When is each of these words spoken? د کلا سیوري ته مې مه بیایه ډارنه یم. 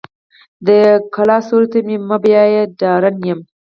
د 0.67 0.69
کلا 1.15 1.37
سیوري 1.47 1.67
ته 1.71 1.79
مې 1.87 1.95
مه 2.07 2.17
بیایه 2.23 2.63
ډارنه 2.79 3.25
یم. 3.29 3.39